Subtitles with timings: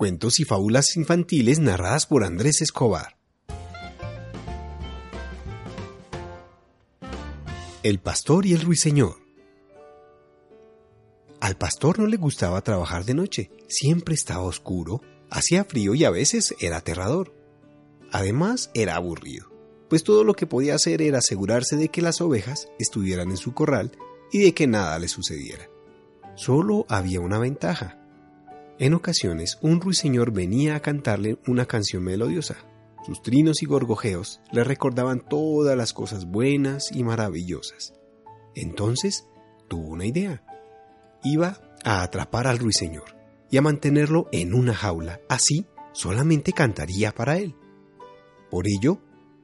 [0.00, 3.18] Cuentos y fábulas infantiles narradas por Andrés Escobar.
[7.82, 9.16] El pastor y el ruiseñor.
[11.38, 16.10] Al pastor no le gustaba trabajar de noche, siempre estaba oscuro, hacía frío y a
[16.10, 17.34] veces era aterrador.
[18.10, 19.52] Además, era aburrido,
[19.90, 23.52] pues todo lo que podía hacer era asegurarse de que las ovejas estuvieran en su
[23.52, 23.92] corral
[24.32, 25.68] y de que nada le sucediera.
[26.36, 27.99] Solo había una ventaja,
[28.80, 32.56] en ocasiones, un ruiseñor venía a cantarle una canción melodiosa.
[33.04, 37.92] Sus trinos y gorgojeos le recordaban todas las cosas buenas y maravillosas.
[38.54, 39.28] Entonces
[39.68, 40.42] tuvo una idea.
[41.22, 43.16] Iba a atrapar al ruiseñor
[43.50, 45.20] y a mantenerlo en una jaula.
[45.28, 47.54] Así solamente cantaría para él.
[48.50, 48.98] Por ello,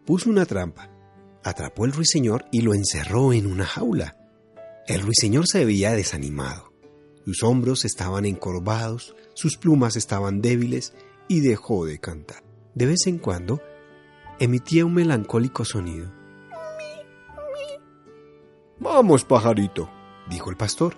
[0.06, 0.88] puso una trampa,
[1.44, 4.16] atrapó al ruiseñor y lo encerró en una jaula.
[4.86, 6.72] El ruiseñor se veía desanimado.
[7.26, 10.94] Sus hombros estaban encorvados, sus plumas estaban débiles
[11.26, 12.44] y dejó de cantar.
[12.76, 13.60] De vez en cuando
[14.38, 16.12] emitía un melancólico sonido.
[18.78, 19.90] Vamos, pajarito,
[20.30, 20.94] dijo el pastor.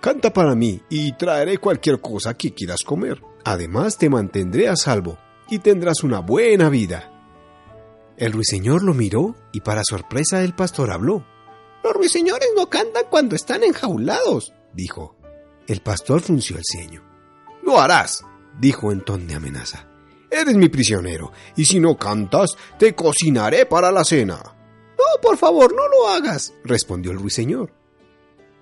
[0.00, 3.20] Canta para mí y traeré cualquier cosa que quieras comer.
[3.44, 5.18] Además te mantendré a salvo
[5.50, 7.12] y tendrás una buena vida.
[8.16, 11.26] El ruiseñor lo miró y para sorpresa del pastor habló.
[11.84, 15.17] Los ruiseñores no cantan cuando están enjaulados, dijo.
[15.68, 17.04] El pastor frunció el ceño.
[17.62, 18.24] Lo harás,
[18.58, 19.86] dijo en ton de amenaza.
[20.30, 24.40] Eres mi prisionero, y si no cantas, te cocinaré para la cena.
[24.96, 27.70] No, por favor, no lo hagas, respondió el ruiseñor.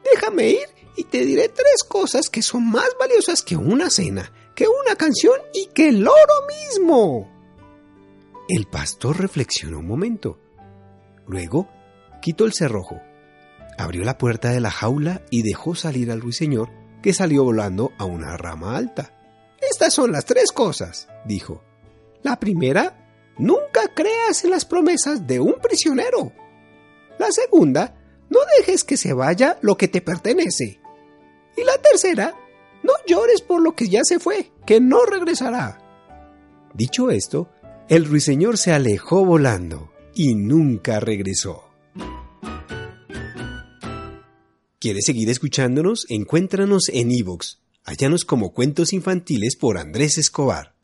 [0.03, 4.67] Déjame ir y te diré tres cosas que son más valiosas que una cena, que
[4.67, 7.31] una canción y que el oro mismo.
[8.49, 10.41] El pastor reflexionó un momento.
[11.29, 11.69] Luego
[12.21, 13.01] quitó el cerrojo,
[13.79, 18.05] abrió la puerta de la jaula y dejó salir al ruiseñor que salió volando a
[18.05, 19.13] una rama alta.
[19.61, 21.63] Estas son las tres cosas, dijo.
[22.25, 26.33] La primera, nunca creas en las promesas de un prisionero.
[27.17, 27.95] La segunda,
[28.29, 30.81] no dejes que se vaya lo que te pertenece.
[31.57, 32.35] Y la tercera,
[32.83, 35.79] no llores por lo que ya se fue, que no regresará.
[36.75, 37.49] Dicho esto,
[37.89, 41.66] el ruiseñor se alejó volando y nunca regresó.
[44.79, 46.05] ¿Quieres seguir escuchándonos?
[46.11, 47.57] Encuéntranos en iVoox.
[47.85, 50.76] Hállanos como cuentos infantiles por Andrés Escobar.